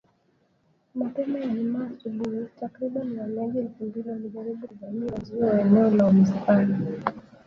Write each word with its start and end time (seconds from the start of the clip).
Mapema 0.95 1.39
Ijumaa 1.39 1.89
asubuhi 1.97 2.45
takribani 2.59 3.17
wahamiaji 3.17 3.57
elfu 3.59 3.83
mbili 3.85 4.09
walijaribu 4.09 4.67
kuvamia 4.67 5.13
uzio 5.21 5.39
wa 5.45 5.61
eneo 5.61 5.89
la 5.89 6.05
Uhispania 6.07 6.79